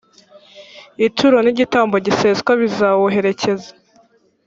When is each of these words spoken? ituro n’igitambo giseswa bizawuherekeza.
ituro 1.07 1.37
n’igitambo 1.41 1.95
giseswa 2.05 2.51
bizawuherekeza. 2.61 3.71